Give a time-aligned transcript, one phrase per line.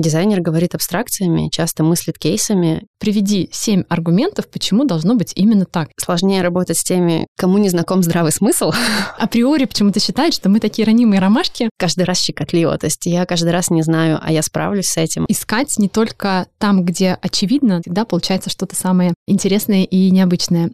[0.00, 2.86] Дизайнер говорит абстракциями, часто мыслит кейсами.
[2.98, 5.88] Приведи семь аргументов, почему должно быть именно так.
[5.98, 8.72] Сложнее работать с теми, кому не знаком здравый смысл.
[9.18, 11.68] Априори почему-то считают, что мы такие ранимые ромашки.
[11.78, 12.78] Каждый раз щекотливо.
[12.78, 15.26] То есть я каждый раз не знаю, а я справлюсь с этим.
[15.28, 20.70] Искать не только там, где очевидно, всегда получается что-то самое интересное и необычное.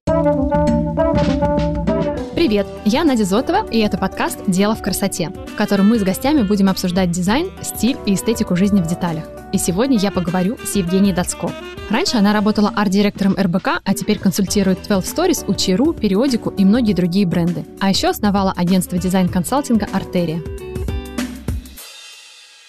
[2.37, 6.43] Привет, я Надя Зотова, и это подкаст «Дело в красоте», в котором мы с гостями
[6.43, 9.25] будем обсуждать дизайн, стиль и эстетику жизни в деталях.
[9.55, 11.51] И сегодня я поговорю с Евгенией Дацко.
[11.89, 17.27] Раньше она работала арт-директором РБК, а теперь консультирует 12 Storeez, Учи.ру, Периодику и многие другие
[17.27, 17.65] бренды.
[17.81, 20.43] А еще основала агентство дизайн-консалтинга «Артерия».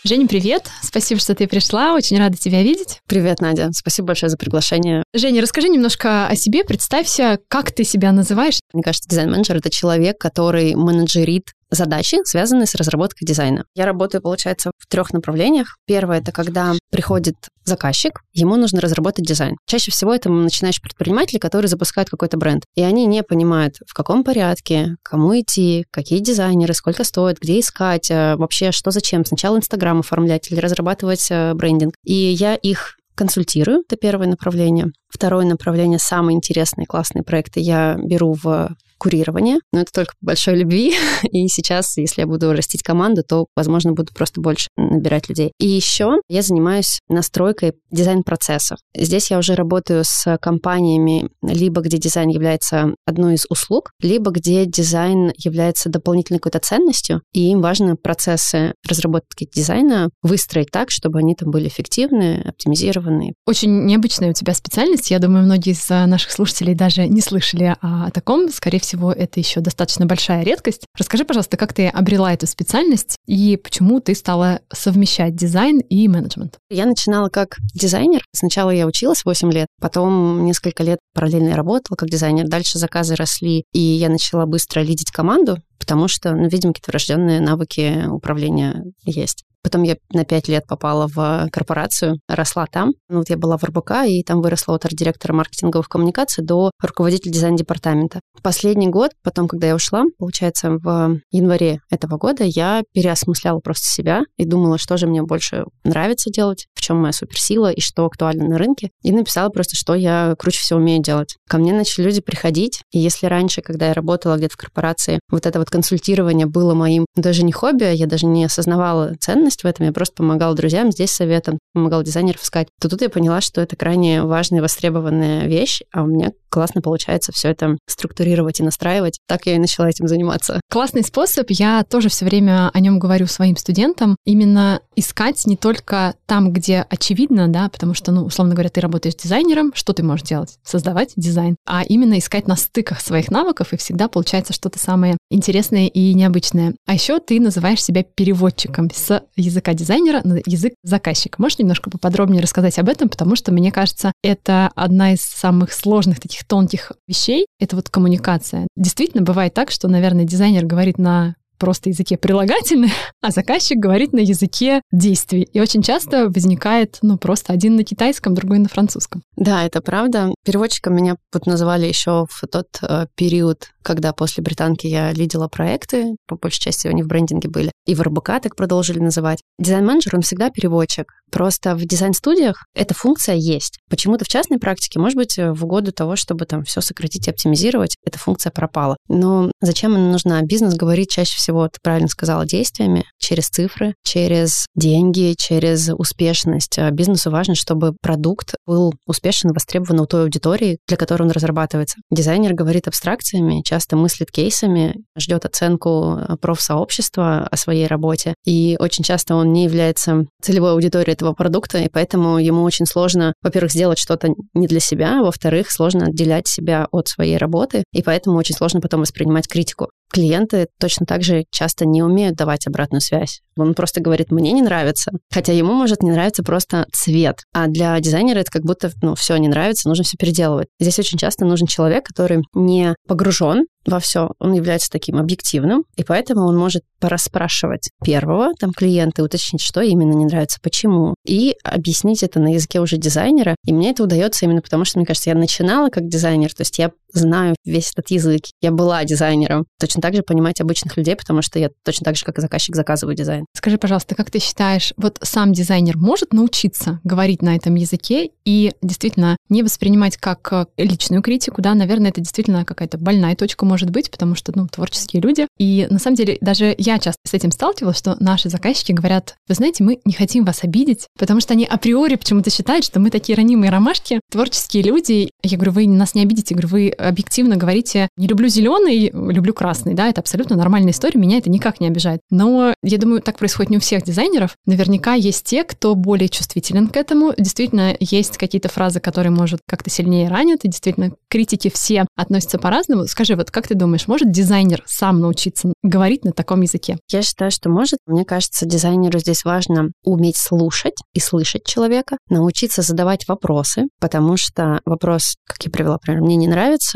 [0.08, 0.70] Женя, привет!
[0.82, 1.94] Спасибо, что ты пришла.
[1.94, 3.02] Очень рада тебя видеть.
[3.08, 3.72] Привет, Надя.
[3.74, 5.04] Спасибо большое за приглашение.
[5.14, 8.62] Женя, расскажи немножко о себе, представься, как ты себя называешь.
[8.72, 13.66] Мне кажется, дизайн-менеджер— это человек, который менеджерит задачи, связанные с разработкой дизайна.
[13.76, 15.78] Я работаю, получается, в трех направлениях.
[15.86, 17.36] Первое— это когда приходит
[17.66, 19.58] заказчик, ему нужно разработать дизайн.
[19.66, 22.64] Чаще всего это начинающие предприниматели, которые запускают какой-то бренд.
[22.76, 28.10] И они не понимают, в каком порядке, кому идти, какие дизайнеры, сколько стоит, где искать,
[28.10, 29.26] э, вообще что зачем.
[29.26, 31.96] Сначала Инстаграм оформлять или разрабатывать э, брендинг.
[32.06, 34.88] И я их консультирую, это первое направление.
[35.10, 40.58] Второе направление, самые интересные, классные проекты я беру в курирование, но это только по большой
[40.58, 40.96] любви.
[41.32, 45.52] И сейчас, если я буду растить команду, то, возможно, буду просто больше набирать людей.
[45.60, 48.80] И еще я занимаюсь настройкой дизайн-процессов.
[48.96, 54.66] Здесь я уже работаю с компаниями, либо где дизайн является одной из услуг, либо где
[54.66, 61.36] дизайн является дополнительной какой-то ценностью, и им важно процессы разработки дизайна выстроить так, чтобы они
[61.36, 63.34] там были эффективны, оптимизированы.
[63.46, 65.12] Очень необычная у тебя специальность.
[65.12, 68.50] Я думаю, многие из наших слушателей даже не слышали о таком.
[68.50, 70.86] Скорее всего, это еще достаточно большая редкость.
[70.98, 76.58] Расскажи, пожалуйста, как ты обрела эту специальность и почему ты стала совмещать дизайн и менеджмент?
[76.70, 78.24] Я начинала как дизайнер.
[78.34, 82.48] Сначала я училась 8 лет, потом несколько лет параллельно работала как дизайнер.
[82.48, 87.40] Дальше заказы росли, и я начала быстро лидить команду, потому что, ну, видимо, какие-то врожденные
[87.40, 89.44] навыки управления есть.
[89.68, 92.94] Потом я на пять лет попала в корпорацию, росла там.
[93.10, 97.34] Ну, вот я была в РБК, и там выросла от арт-директора маркетинговых коммуникаций до руководителя
[97.34, 98.22] дизайн-департамента.
[98.42, 104.22] Последний год, потом, когда я ушла, получается, в январе этого года, я переосмысляла просто себя
[104.38, 108.48] и думала, что же мне больше нравится делать, в чем моя суперсила и что актуально
[108.48, 108.92] на рынке.
[109.04, 111.36] И написала просто, что я круче всего умею делать.
[111.50, 115.46] Ко мне начали люди приходить, и если раньше, когда я работала где-то в корпорации, вот
[115.46, 119.68] это вот консультирование было моим даже не хобби, а я даже не осознавала ценность в
[119.68, 119.86] этом.
[119.86, 122.68] Я просто помогала друзьям здесь советом, помогала дизайнеров искать.
[122.80, 127.32] То тут я поняла, что это крайне важная, востребованная вещь, а у меня классно получается
[127.32, 129.20] все это структурировать и настраивать.
[129.28, 130.60] Так я и начала этим заниматься.
[130.72, 131.48] Классный способ.
[131.50, 134.16] Я тоже все время о нем говорю своим студентам.
[134.26, 139.16] Именно искать не только там, где очевидно, да, потому что, ну, условно говоря, ты работаешь
[139.16, 140.58] дизайнером, что ты можешь делать?
[140.64, 141.56] Создавать дизайн.
[141.68, 146.74] А именно искать на стыках своих навыков, и всегда получается что-то самое интересное и необычное.
[146.86, 151.42] А еще ты называешь себя переводчиком с языка дизайнера на язык заказчика.
[151.42, 156.20] Можешь немножко поподробнее рассказать об этом, потому что, мне кажется, это одна из самых сложных
[156.20, 158.68] таких тонких вещей, это вот коммуникация.
[158.76, 162.92] Действительно, бывает так, что, наверное, дизайнер говорит на просто языке прилагательных,
[163.22, 165.48] а заказчик говорит на языке действий.
[165.52, 169.24] И очень часто возникает, ну, просто один на китайском, другой на французском.
[169.36, 170.34] Да, это правда.
[170.46, 176.18] Переводчиком меня вот называли еще в тот э, период, когда после британки я лидила проекты,
[176.28, 179.40] по большей части они в брендинге были, и в РБК так продолжили называть.
[179.60, 181.14] Дизайн-менеджер, он всегда переводчик.
[181.32, 183.80] Просто в дизайн-студиях эта функция есть.
[183.90, 187.96] Почему-то в частной практике, может быть, в угоду того, чтобы там все сократить и оптимизировать,
[188.06, 188.98] эта функция пропала.
[189.08, 190.42] Но зачем она нужна?
[190.42, 196.78] Бизнес говорит чаще всего, ты правильно сказала, действиями, через цифры, через деньги, через успешность.
[196.78, 201.98] А бизнесу важно, чтобы продукт был успешен, востребован у той аудитории, для которой он разрабатывается.
[202.12, 209.36] Дизайнер говорит абстракциями, часто мыслит кейсами, ждет оценку профсообщества о своей работе, и очень часто
[209.36, 214.30] он не является целевой аудиторией этого продукта, и поэтому ему очень сложно, во-первых, сделать что-то
[214.54, 218.82] не для себя, а во-вторых, сложно отделять себя от своей работы, и поэтому очень сложно
[218.82, 219.90] потом воспринимать критику.
[220.12, 223.42] Клиенты точно так же часто не умеют давать обратную связь.
[223.58, 225.12] Он просто говорит, мне не нравится.
[225.32, 227.40] Хотя ему может не нравиться просто цвет.
[227.54, 230.68] А для дизайнера это как будто, ну, все не нравится, нужно все переделывать.
[230.80, 236.04] Здесь очень часто нужен человек, который не погружен во все, он является таким объективным, и
[236.04, 242.22] поэтому он может порасспрашивать первого там клиента уточнить, что именно не нравится, почему, и объяснить
[242.22, 243.56] это на языке уже дизайнера.
[243.66, 246.78] И мне это удается именно потому, что, мне кажется, я начинала как дизайнер, то есть
[246.78, 249.66] я знаю весь этот язык, я была дизайнером.
[249.80, 252.76] Точно так же понимать обычных людей, потому что я точно так же, как и заказчик,
[252.76, 253.46] заказываю дизайн.
[253.56, 258.74] Скажи, пожалуйста, как ты считаешь, вот сам дизайнер может научиться говорить на этом языке и
[258.82, 263.90] действительно не воспринимать как э, личную критику, да, наверное, это действительно какая-то больная точка может
[263.90, 265.48] быть, потому что, ну, творческие люди.
[265.58, 269.56] И на самом деле даже я часто с этим сталкивалась, что наши заказчики говорят, вы
[269.56, 273.36] знаете, мы не хотим вас обидеть, потому что они априори почему-то считают, что мы такие
[273.36, 275.32] ранимые ромашки, творческие люди.
[275.44, 279.54] Я говорю, вы нас не обидите, я говорю, вы объективно говорите, не люблю зеленый, люблю
[279.54, 282.22] красный, да, это абсолютно нормальная история, меня это никак не обижает.
[282.30, 284.56] Но я думаю, так происходит не у всех дизайнеров.
[284.66, 287.34] Наверняка есть те, кто более чувствителен к этому.
[287.38, 293.08] Действительно, есть какие-то фразы, которые, может, как-то сильнее ранят, и действительно, критики все относятся по-разному.
[293.08, 296.98] Скажи, вот как ты думаешь, может дизайнер сам научиться говорить на таком языке?
[297.10, 298.00] Я считаю, что может.
[298.06, 304.80] Мне кажется, дизайнеру здесь важно уметь слушать и слышать человека, научиться задавать вопросы, потому что
[304.86, 306.87] вопрос, как я привела пример, мне не нравится,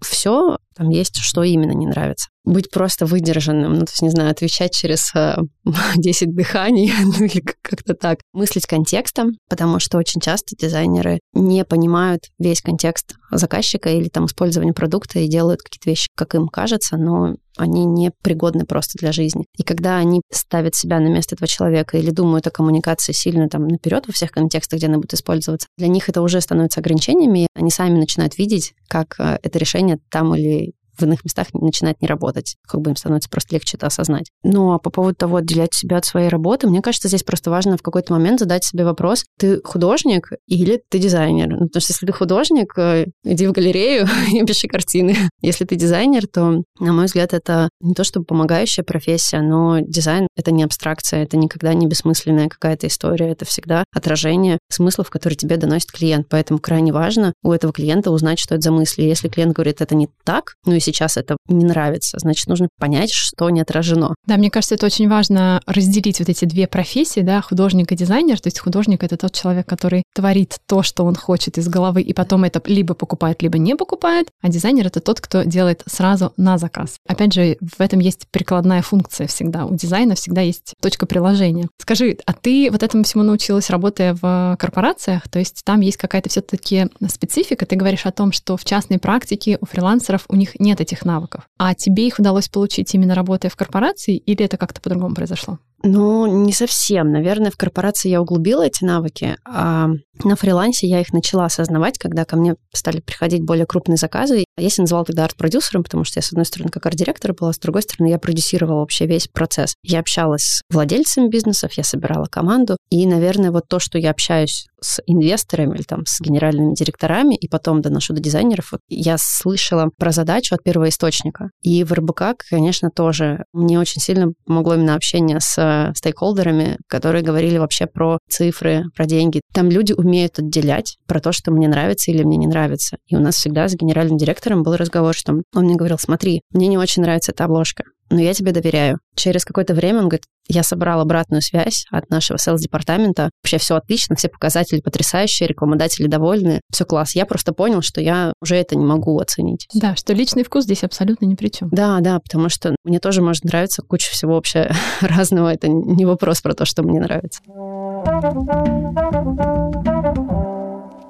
[0.00, 4.30] все, там есть, что именно не нравится быть просто выдержанным, ну, то есть, не знаю,
[4.30, 5.36] отвечать через э,
[5.96, 8.18] 10 дыханий, ну, или как-то так.
[8.32, 14.72] Мыслить контекстом, потому что очень часто дизайнеры не понимают весь контекст заказчика или там использования
[14.72, 19.44] продукта и делают какие-то вещи, как им кажется, но они не пригодны просто для жизни.
[19.56, 23.66] И когда они ставят себя на место этого человека или думают о коммуникации сильно там
[23.66, 27.70] наперед во всех контекстах, где она будет использоваться, для них это уже становится ограничениями, они
[27.70, 32.56] сами начинают видеть, как э, это решение там или в иных местах начинает не работать.
[32.66, 34.30] Как бы им становится просто легче это осознать.
[34.42, 37.76] Ну, а по поводу того, отделять себя от своей работы, мне кажется, здесь просто важно
[37.76, 41.48] в какой-то момент задать себе вопрос, ты художник или ты дизайнер?
[41.48, 45.16] Ну, потому что если ты художник, э, иди в галерею и пиши картины.
[45.40, 50.26] Если ты дизайнер, то, на мой взгляд, это не то чтобы помогающая профессия, но дизайн—
[50.36, 55.56] это не абстракция, это никогда не бессмысленная какая-то история, это всегда отражение смыслов, которые тебе
[55.56, 56.28] доносит клиент.
[56.28, 59.02] Поэтому крайне важно у этого клиента узнать, что это за мысли.
[59.02, 62.18] Если клиент говорит, это не так, ну и сейчас это не нравится.
[62.20, 64.14] Значит, нужно понять, что не отражено.
[64.26, 68.40] Да, мне кажется, это очень важно разделить вот эти две профессии, да, художник и дизайнер.
[68.40, 72.12] То есть художник— это тот человек, который творит то, что он хочет из головы, и
[72.12, 76.58] потом это либо покупает, либо не покупает, а дизайнер— это тот, кто делает сразу на
[76.58, 76.96] заказ.
[77.06, 79.66] Опять же, в этом есть прикладная функция всегда.
[79.66, 81.68] У дизайна всегда есть точка приложения.
[81.78, 85.28] Скажи, а ты вот этому всему научилась, работая в корпорациях?
[85.28, 87.66] То есть там есть какая-то все-таки специфика.
[87.66, 91.44] Ты говоришь о том, что в частной практике у фрилансеров у них нет этих навыков.
[91.58, 95.58] А тебе их удалось получить именно работая в корпорации или это как-то по-другому произошло?
[95.84, 97.12] Ну, не совсем.
[97.12, 99.88] Наверное, в корпорации я углубила эти навыки, а
[100.24, 104.44] на фрилансе я их начала осознавать, когда ко мне стали приходить более крупные заказы.
[104.56, 107.58] Я себя называла тогда арт-продюсером, потому что я, с одной стороны, как арт-директор была, с
[107.58, 109.74] другой стороны, я продюсировала вообще весь процесс.
[109.84, 114.66] Я общалась с владельцами бизнесов, я собирала команду, и, наверное, вот то, что я общаюсь
[114.80, 119.90] с инвесторами или там с генеральными директорами, и потом доношу до дизайнеров, вот я слышала
[119.96, 121.50] про задачу от первого источника.
[121.62, 127.58] И в РБК, конечно, тоже мне очень сильно помогло именно общение с стейкхолдерами, которые говорили
[127.58, 129.40] вообще про цифры, про деньги.
[129.52, 132.98] Там люди умеют отделять про то, что мне нравится или мне не нравится.
[133.06, 136.68] И у нас всегда с генеральным директором был разговор, что он мне говорил, смотри, мне
[136.68, 138.98] не очень нравится эта обложка, но я тебе доверяю.
[139.14, 143.30] Через какое-то время он говорит, я собрал обратную связь от нашего селс-департамента.
[143.42, 147.14] Вообще все отлично, все показатели потрясающие, рекламодатели довольны, все класс.
[147.14, 149.66] Я просто понял, что я уже это не могу оценить.
[149.74, 151.68] Да, что личный вкус здесь абсолютно ни при чем.
[151.70, 155.52] Да, да, потому что мне тоже может нравиться куча всего вообще разного.
[155.52, 157.40] Это не вопрос про то, что мне нравится.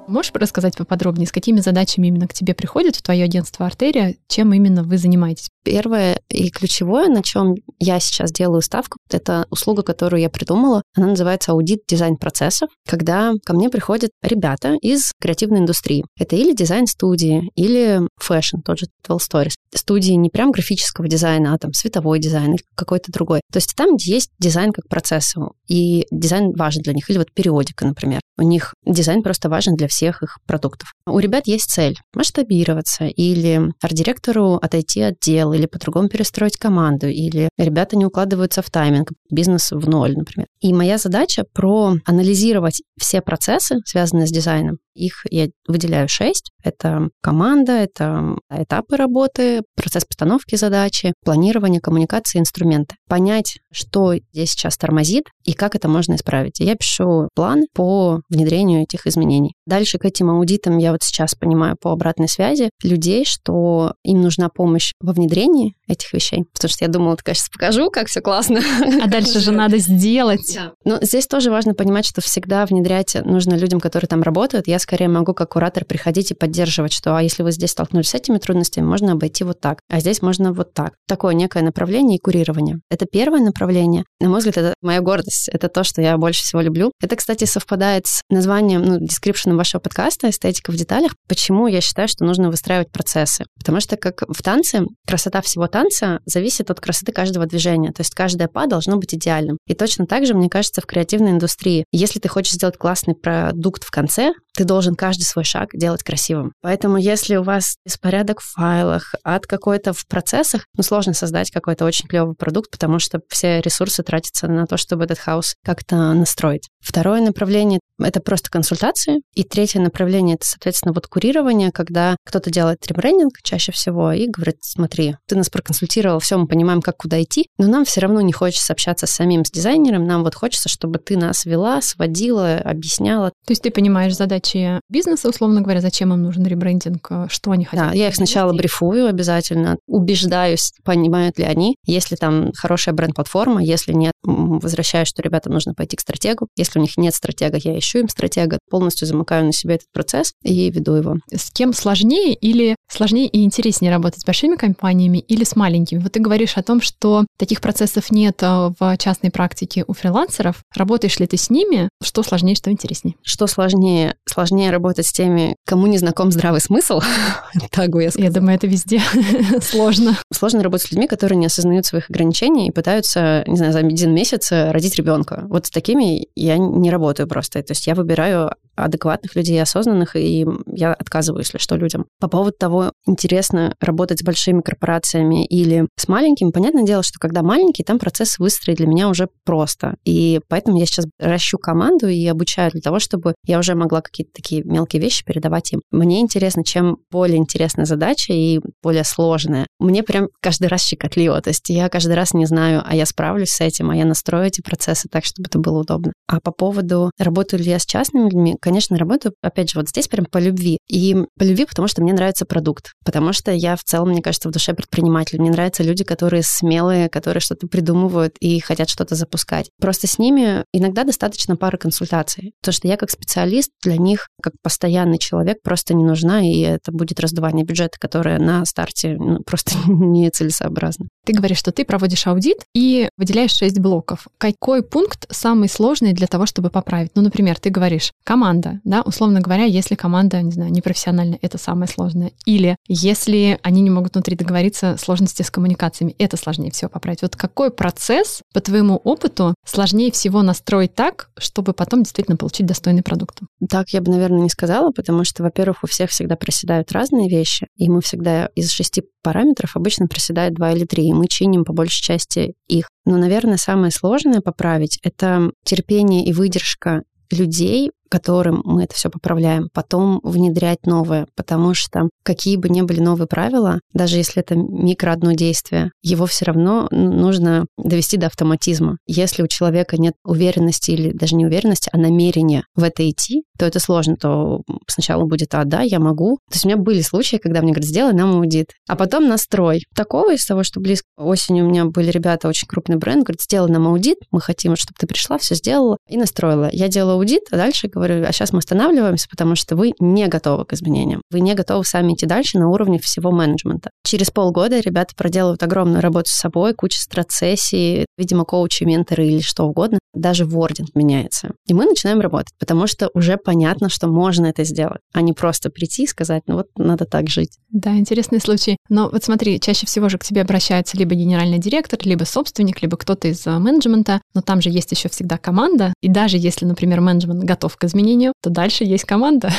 [0.09, 4.51] Можешь рассказать поподробнее, с какими задачами именно к тебе приходит в твое агентство «Артерия», чем
[4.53, 5.49] именно вы занимаетесь?
[5.63, 10.81] Первое и ключевое, на чем я сейчас делаю ставку, это услуга, которую я придумала.
[10.95, 16.03] Она называется аудит дизайн процессов, когда ко мне приходят ребята из креативной индустрии.
[16.17, 19.51] Это или дизайн-студии, или fashion, тот же 12 Storeez.
[19.75, 23.41] Студии не прям графического дизайна, а там световой дизайн или какой-то другой.
[23.51, 27.07] То есть там, где есть дизайн как процесс, и дизайн важен для них.
[27.11, 28.21] Или вот Периодика, например.
[28.37, 30.93] У них дизайн просто важен для всех их продуктов.
[31.05, 37.49] У ребят есть цель масштабироваться или арт-директору отойти от дел, или по-другому перестроить команду, или
[37.57, 40.47] ребята не укладываются в тайминг, бизнес в ноль, например.
[40.61, 46.51] И моя задача проанализировать все процессы, связанные с дизайном, Их я выделяю шесть.
[46.61, 52.95] Это команда, это этапы работы, процесс постановки задачи, планирование, коммуникации, инструменты.
[53.07, 56.59] Понять, что здесь сейчас тормозит и как это можно исправить.
[56.59, 59.53] Я пишу план по внедрению этих изменений.
[59.65, 64.49] Дальше к этим аудитам я вот сейчас понимаю по обратной связи людей, что им нужна
[64.49, 66.45] помощь во внедрении этих вещей.
[66.53, 68.61] Потому что я думала, вот, конечно, покажу, как все классно.
[69.01, 70.53] А дальше же надо сделать.
[70.55, 70.71] Да.
[70.85, 74.67] Но здесь тоже важно понимать, что всегда внедрять нужно людям, которые там работают.
[74.67, 78.13] Я скорее могу как куратор приходить и поддерживать, что а если вы здесь столкнулись с
[78.13, 80.93] этими трудностями, можно обойти вот так, а здесь можно вот так.
[81.07, 82.79] Такое некое направление и курирование.
[82.89, 84.03] Это первое направление.
[84.19, 85.49] На мой взгляд, это моя гордость.
[85.49, 86.91] Это то, что я больше всего люблю.
[87.01, 91.13] Это, кстати, совпадает с названием, ну, дескрипшеном вашего подкаста «Эстетика в деталях».
[91.27, 93.45] Почему я считаю, что нужно выстраивать процессы?
[93.57, 95.78] Потому что, как в танце, красота всего танца
[96.25, 97.91] зависит от красоты каждого движения.
[97.91, 99.57] То есть каждое па должно быть идеальным.
[99.67, 101.85] И точно так же, мне кажется, в креативной индустрии.
[101.91, 106.51] Если ты хочешь сделать классный продукт в конце, ты должен каждый свой шаг делать красивым.
[106.61, 111.85] Поэтому если у вас беспорядок в файлах, от какой-то в процессах, ну, сложно создать какой-то
[111.85, 116.67] очень клевый продукт, потому что все ресурсы тратятся на то, чтобы этот хаос как-то настроить.
[116.81, 119.21] Второе направление— это просто консультации.
[119.35, 124.57] И третье направление— это, соответственно, вот курирование, когда кто-то делает ребрендинг чаще всего и говорит,
[124.61, 128.31] смотри, ты нас проконсультировал, все, мы понимаем, как куда идти, но нам все равно не
[128.31, 133.31] хочется общаться с самим с дизайнером, нам вот хочется, чтобы ты нас вела, сводила, объясняла.
[133.45, 137.89] То есть ты понимаешь задачи бизнеса, условно говоря, зачем им нужен ребрендинг, что они хотят?
[137.89, 143.93] Да, я их сначала брифую обязательно, убеждаюсь, понимают ли они, если там хорошая бренд-платформа, если
[143.93, 147.99] нет, возвращаюсь, что ребята нужно пойти к стратегу, если у них нет стратега, я ищу
[147.99, 151.15] им стратега, полностью замыкаю на себе этот процесс и веду его.
[151.31, 155.99] С кем сложнее или сложнее и интереснее работать с большими компаниями или с маленькими?
[155.99, 160.61] Вот ты говоришь о том, что таких процессов нет э, в частной практике у фрилансеров.
[160.75, 161.89] Работаешь ли ты с ними?
[162.03, 163.15] Что сложнее, что интереснее?
[163.23, 164.15] Что сложнее?
[164.27, 167.01] Сложнее работать с теми, кому не знаком здравый смысл.
[167.71, 168.29] так бы я сказала.
[168.29, 169.01] Я думаю, это везде
[169.61, 170.17] сложно.
[170.31, 174.13] Сложно работать с людьми, которые не осознают своих ограничений и пытаются, не знаю, за один
[174.13, 175.45] месяц родить ребенка.
[175.49, 177.61] Вот с такими я не работаю просто.
[177.63, 182.05] То есть я выбираю адекватных людей, осознанных, и я отказываю, если что, людям.
[182.19, 187.43] По поводу того, интересно работать с большими корпорациями или с маленькими, понятное дело, что когда
[187.43, 189.95] маленький, там процесс выстроить для меня уже просто.
[190.05, 194.31] И поэтому я сейчас ращу команду и обучаю для того, чтобы я уже могла какие-то
[194.33, 195.81] такие мелкие вещи передавать им.
[195.91, 199.67] Мне интересно, чем более интересная задача и более сложная.
[199.79, 201.41] Мне прям каждый раз щекотливо.
[201.41, 204.45] То есть я каждый раз не знаю, а я справлюсь с этим, а я настрою
[204.45, 206.13] эти процессы так, чтобы это было удобно.
[206.27, 210.07] А по поводу, работаю ли я с частными людьми, конечно, работаю, опять же, вот здесь
[210.07, 210.79] прям по любви.
[210.87, 212.93] И по любви, потому что мне нравится продукт.
[213.05, 215.39] Потому что я в целом, мне кажется, в душе предприниматель.
[215.39, 219.69] Мне нравятся люди, которые смелые, которые что-то придумывают и хотят что-то запускать.
[219.79, 222.53] Просто с ними иногда достаточно пары консультаций.
[222.63, 226.91] То, что я как специалист для них, как постоянный человек, просто не нужна, и это
[226.91, 231.07] будет раздувание бюджета, которое на старте ну, просто нецелесообразно.
[231.29, 234.27] Ты говоришь, что ты проводишь аудит и выделяешь шесть блоков.
[234.39, 237.11] Какой пункт самый сложный для того, чтобы поправить?
[237.13, 241.87] Ну, например, ты говоришь, команда, да, условно говоря, если команда, не знаю, непрофессиональная, это самое
[241.87, 242.31] сложное.
[242.47, 247.21] Или если они не могут внутри договориться, сложности с коммуникациями, это сложнее всего поправить.
[247.21, 253.03] Вот какой процесс, по твоему опыту, сложнее всего настроить так, чтобы потом действительно получить достойный
[253.03, 253.37] продукт?
[253.69, 257.67] Так я бы, наверное, не сказала, потому что, во-первых, у всех всегда проседают разные вещи,
[257.75, 261.73] и мы всегда из шести параметров обычно проседает два или три, и мы чиним по
[261.73, 262.89] большей части их.
[263.05, 269.69] Но, наверное, самое сложное поправить— это терпение и выдержка людей, которым мы это все поправляем,
[269.73, 275.11] потом внедрять новое, потому что какие бы ни были новые правила, даже если это микро
[275.11, 278.97] одно действие, его все равно нужно довести до автоматизма.
[279.07, 283.65] Если у человека нет уверенности или даже не уверенности, а намерения в это идти, то
[283.65, 286.37] это сложно, то сначала будет, а, да, я могу.
[286.49, 289.83] То есть у меня были случаи, когда мне говорят, сделай нам аудит, а потом настрой.
[289.95, 293.69] Такого из того, что близко осенью у меня были ребята, очень крупный бренд, говорят, сделай
[293.69, 296.69] нам аудит, мы хотим, чтобы ты пришла, все сделала и настроила.
[296.71, 300.73] Я делала аудит, а дальше а сейчас мы останавливаемся, потому что вы не готовы к
[300.73, 301.21] изменениям.
[301.31, 303.89] Вы не готовы сами идти дальше на уровне всего менеджмента.
[304.03, 309.65] Через полгода ребята проделывают огромную работу с собой, куча страцессий, видимо, коучи, менторы или что
[309.65, 309.99] угодно.
[310.13, 311.51] Даже вординг меняется.
[311.67, 315.69] И мы начинаем работать, потому что уже понятно, что можно это сделать, а не просто
[315.69, 317.57] прийти и сказать, ну вот надо так жить.
[317.69, 318.77] Да, интересный случай.
[318.89, 322.97] Но вот смотри, чаще всего же к тебе обращается либо генеральный директор, либо собственник, либо
[322.97, 325.93] кто-то из а, менеджмента, но там же есть еще всегда команда.
[326.01, 329.51] И даже если, например, менеджмент готов к изменению, то дальше есть команда.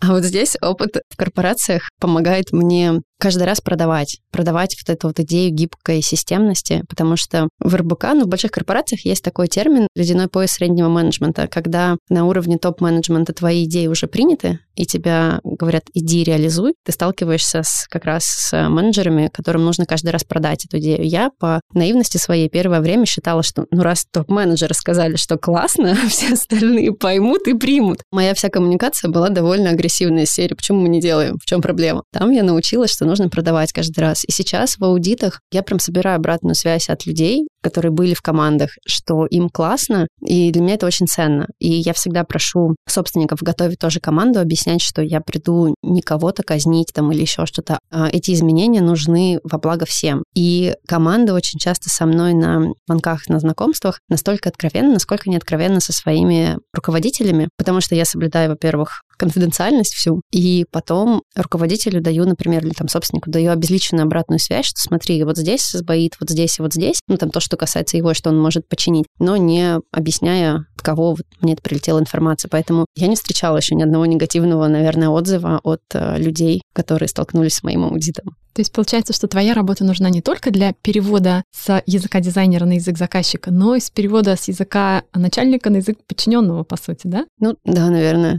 [0.00, 5.20] А вот здесь опыт в корпорациях помогает мне каждый раз продавать, продавать вот эту вот
[5.20, 10.26] идею гибкой системности, потому что в РБК, ну, в больших корпорациях есть такой термин «ледяной
[10.26, 16.24] пояс среднего менеджмента», когда на уровне топ-менеджмента твои идеи уже приняты, и тебя говорят, иди
[16.24, 21.06] реализуй, ты сталкиваешься с, как раз с менеджерами, которым нужно каждый раз продать эту идею.
[21.06, 26.32] Я по наивности своей первое время считала, что ну раз топ-менеджеры сказали, что классно, все
[26.32, 28.00] остальные поймут и примут.
[28.10, 30.56] Моя вся коммуникация была довольно агрессивная серия.
[30.56, 31.36] Почему мы не делаем?
[31.40, 32.02] В чем проблема?
[32.12, 34.24] Там я научилась, что нужно продавать каждый раз.
[34.24, 38.70] И сейчас в аудитах я прям собираю обратную связь от людей, которые были в командах,
[38.86, 41.46] что им классно, и для меня это очень ценно.
[41.58, 46.90] И я всегда прошу собственников готовить тоже команду, объяснять, что я приду не кого-то казнить
[46.94, 47.78] там или еще что-то.
[47.90, 50.24] А эти изменения нужны во благо всем.
[50.34, 55.80] И команда очень часто со мной на звонках, на знакомствах настолько откровенна, насколько не откровенна
[55.80, 62.64] со своими руководителями, потому что я соблюдаю, во-первых, конфиденциальность всю, и потом руководителю даю, например,
[62.64, 66.62] или там собственнику даю обезличенную обратную связь, что смотри, вот здесь сбоит, вот здесь и
[66.62, 70.66] вот здесь, ну там то, что касается его, что он может починить, но не объясняя,
[70.76, 72.48] от кого вот мне это прилетела информация.
[72.48, 77.54] Поэтому я не встречала еще ни одного негативного, наверное, отзыва от э, людей, которые столкнулись
[77.54, 78.36] с моим аудитом.
[78.54, 82.74] То есть получается, что твоя работа нужна не только для перевода с языка дизайнера на
[82.74, 87.24] язык заказчика, но и с перевода с языка начальника на язык подчиненного, по сути, да?
[87.38, 88.38] Ну, да, наверное.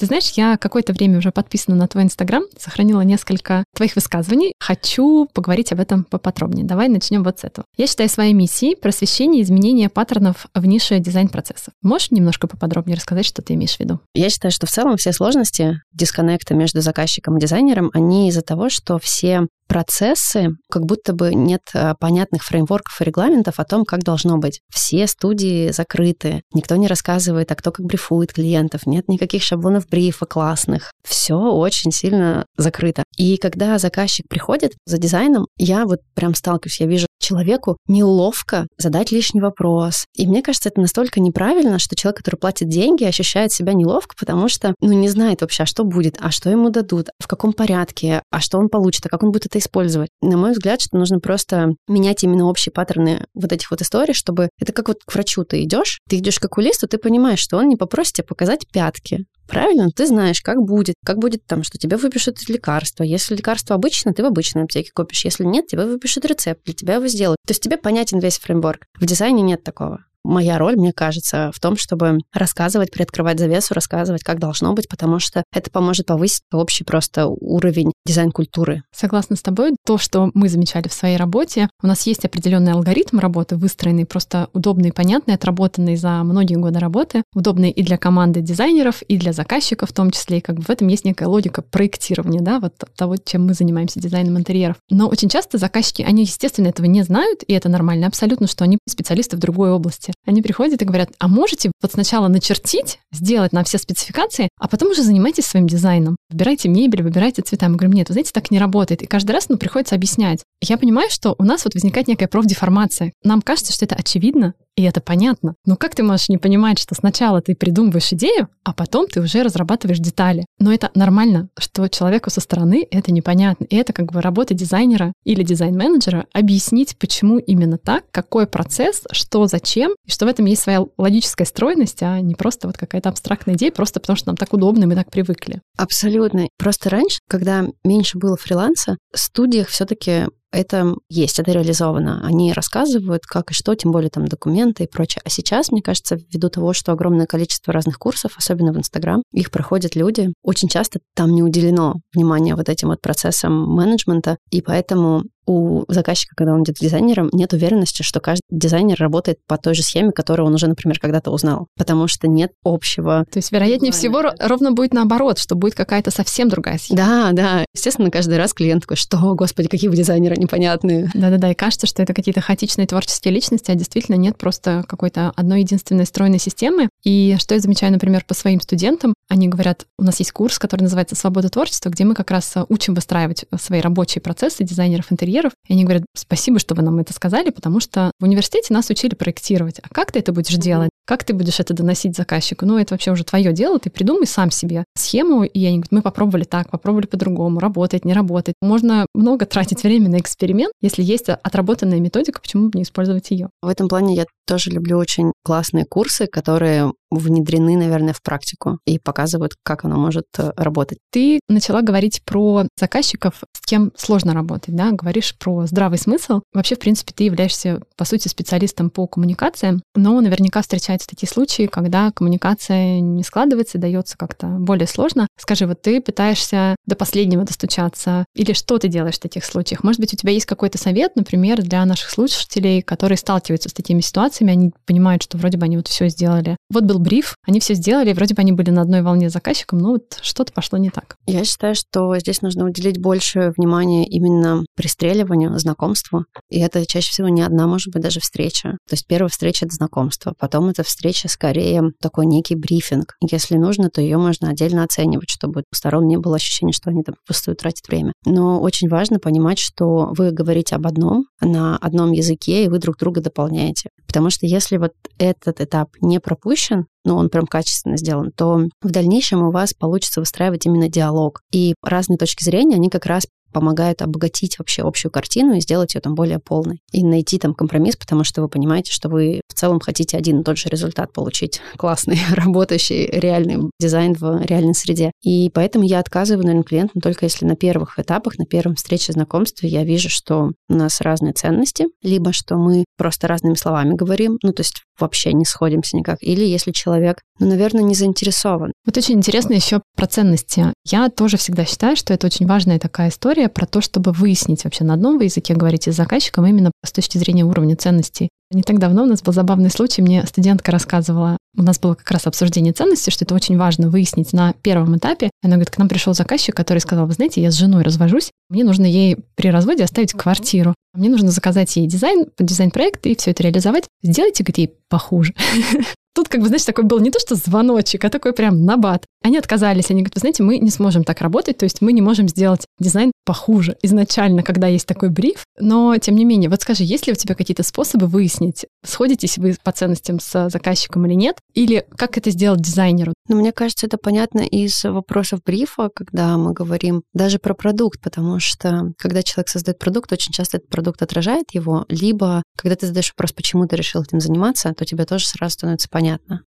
[0.00, 4.54] Ты знаешь, я какое-то время уже подписана на твой Инстаграм, сохранила несколько твоих высказываний.
[4.58, 6.64] Хочу поговорить об этом поподробнее.
[6.64, 7.66] Давай начнем вот с этого.
[7.76, 11.74] Я считаю своей миссией просвещение и изменение паттернов в нише дизайн-процессов.
[11.82, 14.00] Можешь немножко поподробнее рассказать, что ты имеешь в виду?
[14.14, 18.70] Я считаю, что в целом все сложности дисконнекта между заказчиком и дизайнером, они из-за того,
[18.70, 24.02] что все процессы, как будто бы нет э, понятных фреймворков и регламентов о том, как
[24.02, 24.62] должно быть.
[24.68, 30.26] Все студии закрыты, никто не рассказывает, а кто как брифует клиентов, нет никаких шаблонов брифа
[30.26, 30.90] классных.
[31.08, 33.04] Все очень сильно закрыто.
[33.16, 39.12] И когда заказчик приходит за дизайном, я вот прям сталкиваюсь, я вижу человеку неловко задать
[39.12, 40.06] лишний вопрос.
[40.16, 44.48] И мне кажется, это настолько неправильно, что человек, который платит деньги, ощущает себя неловко, потому
[44.48, 48.22] что, ну, не знает вообще, а что будет, а что ему дадут, в каком порядке,
[48.30, 50.10] а что он получит, а как он будет это использовать.
[50.20, 54.48] На мой взгляд, что нужно просто менять именно общие паттерны вот этих вот историй, чтобы
[54.58, 57.68] это как вот к врачу ты идешь, ты идешь к окулисту, ты понимаешь, что он
[57.68, 59.24] не попросит тебе показать пятки.
[59.50, 63.02] Правильно, ты знаешь, как будет, как будет там, что тебе выпишут лекарство.
[63.02, 65.24] Если лекарство обычно, ты в обычной аптеке купишь.
[65.24, 67.38] Если нет, тебе выпишут рецепт, для тебя его сделают.
[67.46, 68.86] То есть тебе понятен весь фреймворк.
[69.00, 74.22] В дизайне нет такого моя роль, мне кажется, в том, чтобы рассказывать, приоткрывать завесу, рассказывать,
[74.22, 78.82] как должно быть, потому что это поможет повысить общий просто уровень дизайн-культуры.
[78.94, 79.72] Согласна с тобой.
[79.84, 84.48] То, что мы замечали в своей работе, у нас есть определенный алгоритм работы, выстроенный просто
[84.52, 89.90] удобный, понятный, отработанный за многие годы работы, удобный и для команды дизайнеров, и для заказчиков
[89.90, 90.38] в том числе.
[90.38, 94.00] И как бы в этом есть некая логика проектирования, да, вот того, чем мы занимаемся,
[94.00, 94.76] дизайном интерьеров.
[94.90, 98.78] Но очень часто заказчики, они, естественно, этого не знают, и это нормально абсолютно, что они
[98.88, 100.14] специалисты в другой области области.
[100.26, 104.90] Они приходят и говорят, а можете вот сначала начертить, сделать нам все спецификации, а потом
[104.90, 106.16] уже занимайтесь своим дизайном.
[106.30, 107.68] Выбирайте мебель, выбирайте цвета.
[107.68, 109.02] Мы говорим, нет, вы знаете, так не работает.
[109.02, 110.40] И каждый раз ну, приходится объяснять.
[110.60, 113.12] Я понимаю, что у нас вот возникает некая профдеформация.
[113.24, 115.54] Нам кажется, что это очевидно, и это понятно.
[115.66, 119.42] Но как ты можешь не понимать, что сначала ты придумываешь идею, а потом ты уже
[119.42, 120.46] разрабатываешь детали?
[120.58, 123.64] Но это нормально, что человеку со стороны это непонятно.
[123.64, 129.46] И это как бы работа дизайнера или дизайн-менеджера объяснить, почему именно так, какой процесс, что
[129.46, 133.56] зачем, и что в этом есть своя логическая стройность, а не просто вот какая-то абстрактная
[133.56, 135.60] идея, просто потому что нам так удобно, и мы так привыкли.
[135.76, 136.48] Абсолютно.
[136.58, 142.20] Просто раньше, когда меньше было фриланса, в студиях все-таки это есть, это реализовано.
[142.24, 145.22] Они рассказывают, как и что, тем более там документы и прочее.
[145.24, 149.50] А сейчас, мне кажется, ввиду того, что огромное количество разных курсов, особенно в Инстаграм, их
[149.50, 155.24] проходят люди, очень часто там не уделено внимания вот этим вот процессам менеджмента, и поэтому
[155.46, 159.82] у заказчика, когда он идет дизайнером, нет уверенности, что каждый дизайнер работает по той же
[159.82, 163.24] схеме, которую он уже, например, когда-то узнал, потому что нет общего.
[163.30, 166.96] То есть, вероятнее всего, ровно будет наоборот, что будет какая-то совсем другая схема.
[166.96, 167.64] Да, да.
[167.74, 171.10] Естественно, каждый раз клиент такой, что, господи, какие вы дизайнеры непонятные.
[171.14, 175.60] Да-да-да, и кажется, что это какие-то хаотичные творческие личности, а действительно нет просто какой-то одной
[175.60, 176.88] единственной стройной системы.
[177.02, 180.82] И что я замечаю, например, по своим студентам, они говорят, у нас есть курс, который
[180.82, 185.52] называется «Свобода творчества», где мы как раз учим выстраивать свои рабочие процессы дизайнеров интерьера, интерьеров.
[185.68, 189.14] И они говорят, спасибо, что вы нам это сказали, потому что в университете нас учили
[189.14, 189.80] проектировать.
[189.82, 190.90] А как ты это будешь делать?
[191.06, 192.66] Как ты будешь это доносить заказчику?
[192.66, 196.02] Ну, это вообще уже твое дело, ты придумай сам себе схему, и они говорят, мы
[196.02, 198.56] попробовали так, попробовали по-другому, работает, не работает.
[198.60, 203.50] Можно много тратить время на эксперимент, если есть отработанная методика, почему бы не использовать ее?
[203.62, 208.98] В этом плане я тоже люблю очень классные курсы, которые внедрены, наверное, в практику и
[208.98, 210.98] показывают, как оно может э, работать.
[211.10, 216.40] Ты начала говорить про заказчиков, с кем сложно работать, да, говоришь про здравый смысл.
[216.52, 221.66] Вообще, в принципе, ты являешься, по сути, специалистом по коммуникациям, но наверняка встречаются такие случаи,
[221.66, 225.26] когда коммуникация не складывается, дается как-то более сложно.
[225.36, 229.82] Скажи, вот ты пытаешься до последнего достучаться, или что ты делаешь в таких случаях?
[229.82, 234.00] Может быть, у тебя есть какой-то совет, например, для наших слушателей, которые сталкиваются с такими
[234.00, 236.56] ситуациями, они понимают, что вроде бы они вот все сделали.
[236.70, 239.78] Вот был бриф, они все сделали, вроде бы они были на одной волне с заказчиком,
[239.78, 241.16] но вот что-то пошло не так.
[241.26, 246.24] Я считаю, что здесь нужно уделить больше внимания именно пристреливанию, знакомству.
[246.48, 248.72] И это чаще всего не одна, может быть, даже встреча.
[248.88, 253.14] То есть первая встреча— это знакомство, потом это встреча скорее такой некий брифинг.
[253.20, 257.02] Если нужно, то ее можно отдельно оценивать, чтобы у сторон не было ощущения, что они
[257.02, 258.12] там пустую тратят время.
[258.24, 262.96] Но очень важно понимать, что вы говорите об одном, на одном языке, и вы друг
[262.98, 263.90] друга дополняете.
[264.06, 268.90] Потому что если вот этот этап не пропущен, ну, он прям качественно сделан, то в
[268.90, 271.42] дальнейшем у вас получится выстраивать именно диалог.
[271.52, 276.00] И разные точки зрения, они как раз помогают обогатить вообще общую картину и сделать ее
[276.00, 276.80] там более полной.
[276.92, 280.44] И найти там компромисс, потому что вы понимаете, что вы в целом хотите один и
[280.44, 281.60] тот же результат получить.
[281.76, 285.12] Классный, работающий, реальный дизайн в реальной среде.
[285.22, 289.68] И поэтому я отказываю, наверное, клиентам только если на первых этапах, на первом встрече знакомстве
[289.68, 294.52] я вижу, что у нас разные ценности, либо что мы просто разными словами говорим, ну,
[294.52, 298.72] то есть вообще не сходимся никак, или если человек, ну, наверное, не заинтересован.
[298.84, 300.72] Вот очень интересно еще про ценности.
[300.84, 304.84] Я тоже всегда считаю, что это очень важная такая история про то, чтобы выяснить вообще
[304.84, 308.28] на одном языке говорить с заказчиком именно с точки зрения уровня ценностей.
[308.52, 312.10] Не так давно у нас был забавный случай, мне студентка рассказывала, у нас было как
[312.10, 315.30] раз обсуждение ценностей, что это очень важно выяснить на первом этапе.
[315.42, 318.64] Она говорит, к нам пришел заказчик, который сказал, вы знаете, я с женой развожусь, мне
[318.64, 320.74] нужно ей при разводе оставить квартиру.
[320.94, 323.84] Мне нужно заказать ей дизайн, дизайн-проект и все это реализовать.
[324.02, 325.34] Сделайте, говорит, ей похуже.
[326.14, 329.04] Тут, как бы, знаешь, такой был не то, что звоночек, а такой прям набат.
[329.22, 332.00] Они отказались, они говорят, вы знаете, мы не сможем так работать, то есть мы не
[332.00, 335.44] можем сделать дизайн похуже изначально, когда есть такой бриф.
[335.58, 339.54] Но, тем не менее, вот скажи, есть ли у тебя какие-то способы выяснить, сходитесь вы
[339.62, 343.12] по ценностям с заказчиком или нет, или как это сделать дизайнеру?
[343.28, 348.40] Ну, мне кажется, это понятно из вопросов брифа, когда мы говорим даже про продукт, потому
[348.40, 353.12] что когда человек создает продукт, очень часто этот продукт отражает его, либо когда ты задаешь
[353.12, 355.99] вопрос, почему ты решил этим заниматься, то тебе тоже сразу становится понятно.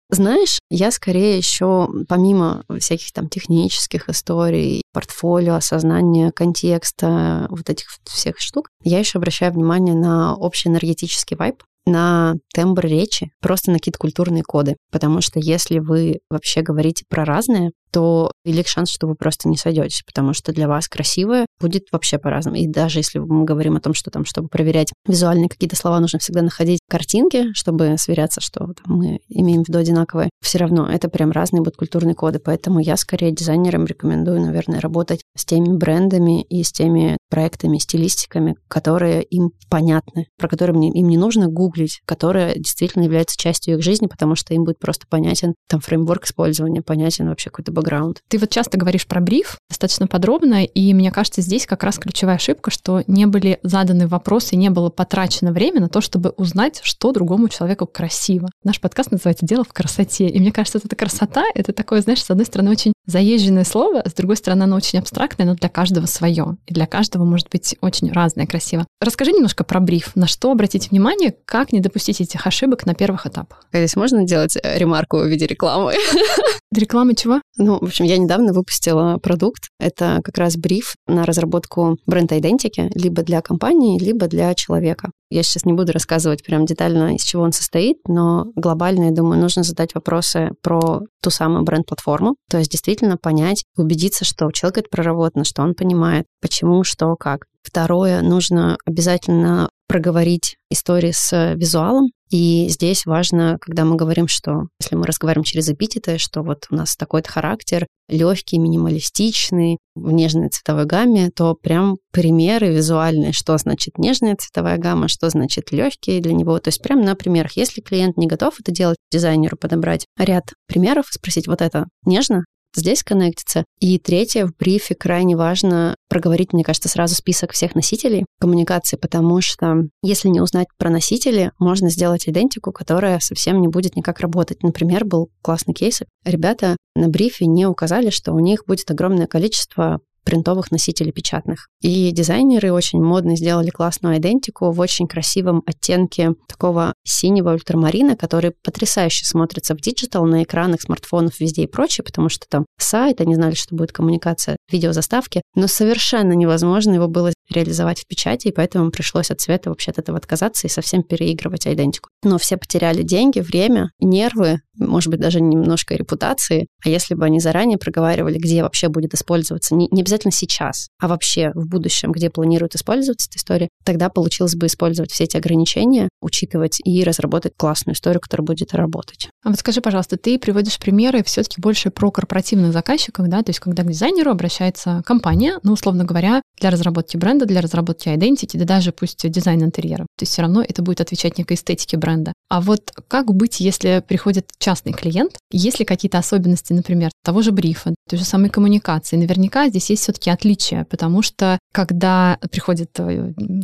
[0.09, 8.39] Знаешь, я скорее еще, помимо всяких там технических историй, портфолио, осознания контекста, вот этих всех
[8.39, 13.99] штук, я еще обращаю внимание на общий энергетический вайб, на тембр речи, просто на какие-то
[13.99, 14.75] культурные коды.
[14.91, 19.55] Потому что если вы вообще говорите про разное, то велик шанс, что вы просто не
[19.55, 22.57] сойдетесь, потому что для вас красивое будет вообще по-разному.
[22.57, 26.17] И даже если мы говорим о том, что там, чтобы проверять визуальные какие-то слова, нужно
[26.17, 31.07] всегда находить картинки, чтобы сверяться, что там, мы имеем в виду одинаковые, все равно это
[31.07, 32.39] прям разные будут культурные коды.
[32.43, 38.55] Поэтому я скорее дизайнерам рекомендую, наверное, работать с теми брендами и с теми проектами, стилистиками,
[38.67, 41.72] которые им понятны, про которые им не нужно гуглить,
[42.05, 46.81] которые действительно являются частью их жизни, потому что им будет просто понятен там фреймворк использования,
[46.81, 48.21] понятен вообще какой-то бэкграунд.
[48.27, 52.35] Ты вот часто говоришь про бриф достаточно подробно, и мне кажется, здесь как раз ключевая
[52.35, 57.11] ошибка, что не были заданы вопросы, не было потрачено время на то, чтобы узнать, что
[57.11, 58.49] другому человеку красиво.
[58.63, 62.29] Наш подкаст называется «Дело в красоте», и мне кажется, эта красота— это такое, знаешь, с
[62.29, 66.57] одной стороны, очень заезженное слово, с другой стороны, оно очень абстрактное, но для каждого свое,
[66.65, 68.85] и для каждого может быть очень разное красиво.
[69.01, 73.25] Расскажи немножко про бриф, на что обратить внимание, как не допустить этих ошибок на первых
[73.25, 73.65] этапах.
[73.71, 75.93] Здесь можно делать ремарку в виде рекламы?
[76.73, 77.41] Рекламы чего?
[77.57, 79.69] Ну, в общем, я недавно выпустила продукт.
[79.79, 85.11] Это как раз бриф на разработку бренд-идентики либо для компании, либо для человека.
[85.29, 89.41] Я сейчас не буду рассказывать прям детально, из чего он состоит, но глобально, я думаю,
[89.41, 92.35] нужно задать вопросы про ту самую бренд-платформу.
[92.49, 97.15] То есть действительно понять, убедиться, что у человека это проработано, что он понимает, почему, что,
[97.15, 97.45] как.
[97.63, 102.07] Второе, нужно обязательно проговорить истории с визуалом.
[102.31, 106.75] И здесь важно, когда мы говорим, что если мы разговариваем через эпитеты, что вот у
[106.75, 113.99] нас такой-то характер, легкий, минималистичный, в нежной цветовой гамме, то прям примеры визуальные, что значит
[113.99, 116.57] нежная цветовая гамма, что значит легкие для него.
[116.57, 117.55] То есть прям на примерах.
[117.55, 123.03] Если клиент не готов это делать, дизайнеру подобрать ряд примеров, спросить, вот это нежно, здесь
[123.03, 123.65] коннектится.
[123.79, 129.41] И третье, в брифе крайне важно проговорить, мне кажется, сразу список всех носителей коммуникации, потому
[129.41, 134.63] что если не узнать про носители, можно сделать идентику, которая совсем не будет никак работать.
[134.63, 136.01] Например, был классный кейс.
[136.25, 141.67] Ребята на брифе не указали, что у них будет огромное количество принтовых носителей печатных.
[141.81, 148.53] И дизайнеры очень модно сделали классную айдентику в очень красивом оттенке такого синего ультрамарина, который
[148.63, 153.35] потрясающе смотрится в digital на экранах смартфонов везде и прочее, потому что там сайт, они
[153.35, 158.91] знали, что будет коммуникация видеозаставки, но совершенно невозможно его было реализовать в печати, и поэтому
[158.91, 162.09] пришлось от цвета вообще от этого отказаться и совсем переигрывать айдентику.
[162.23, 166.67] Но все потеряли деньги, время, нервы, может быть, даже немножко репутации.
[166.83, 171.07] А если бы они заранее проговаривали, где вообще будет использоваться, не, не обязательно сейчас, а
[171.07, 176.09] вообще в будущем, где планируют использоваться эта история, тогда получилось бы использовать все эти ограничения,
[176.21, 179.29] учитывать и разработать классную историю, которая будет работать.
[179.43, 183.59] А вот скажи, пожалуйста, ты приводишь примеры все-таки больше про корпоративных заказчиков, да, то есть
[183.59, 188.65] когда к дизайнеру обращается компания, ну, условно говоря, для разработки бренда, для разработки identity, да
[188.65, 190.05] даже пусть дизайн интерьера.
[190.17, 192.33] То есть все равно это будет отвечать некой эстетике бренда.
[192.49, 197.51] А вот как быть, если приходит частный клиент, есть ли какие-то особенности, например, того же
[197.51, 199.17] брифа, той же самой коммуникации?
[199.17, 202.89] Наверняка здесь есть все-таки отличия, потому что когда приходит